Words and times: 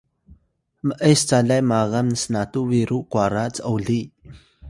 m’es 0.85 1.21
calay 1.29 1.61
magan 1.71 2.09
snatu 2.21 2.59
biru 2.69 2.97
kwara 3.11 3.43
c’oli 3.55 4.01